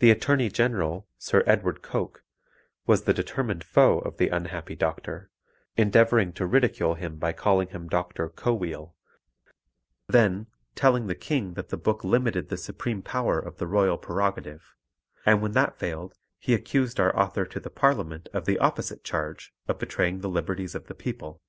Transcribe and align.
The 0.00 0.10
Attorney 0.10 0.48
General, 0.48 1.06
Sir 1.16 1.44
Edward 1.46 1.80
Coke, 1.80 2.24
was 2.88 3.04
the 3.04 3.14
determined 3.14 3.62
foe 3.62 4.00
of 4.00 4.16
the 4.16 4.30
unhappy 4.30 4.74
doctor, 4.74 5.30
endeavouring 5.76 6.32
to 6.32 6.44
ridicule 6.46 6.94
him 6.96 7.18
by 7.18 7.32
calling 7.32 7.68
him 7.68 7.86
Dr. 7.86 8.30
Cowheel; 8.30 8.96
then, 10.08 10.48
telling 10.74 11.06
the 11.06 11.14
King 11.14 11.54
that 11.54 11.68
the 11.68 11.76
book 11.76 12.02
limited 12.02 12.48
the 12.48 12.56
supreme 12.56 13.00
power 13.00 13.38
of 13.38 13.58
the 13.58 13.66
royal 13.68 13.96
prerogative; 13.96 14.74
and 15.24 15.40
when 15.40 15.52
that 15.52 15.78
failed, 15.78 16.14
he 16.40 16.54
accused 16.54 16.98
our 16.98 17.16
author 17.16 17.46
to 17.46 17.60
the 17.60 17.70
Parliament 17.70 18.28
of 18.32 18.44
the 18.44 18.58
opposite 18.58 19.04
charge 19.04 19.54
of 19.68 19.78
betraying 19.78 20.18
the 20.18 20.28
liberties 20.28 20.74
of 20.74 20.88
the 20.88 20.96
people. 20.96 21.40